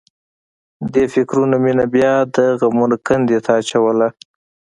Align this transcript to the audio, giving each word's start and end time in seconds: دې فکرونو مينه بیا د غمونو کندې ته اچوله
دې 0.93 1.03
فکرونو 1.13 1.55
مينه 1.63 1.85
بیا 1.95 2.13
د 2.35 2.37
غمونو 2.59 2.97
کندې 3.07 3.37
ته 3.45 3.51
اچوله 3.59 4.07